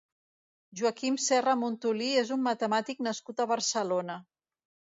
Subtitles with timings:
[0.79, 4.21] Joaquim Serra Montolí és un metemàtic nascut a Barcelona.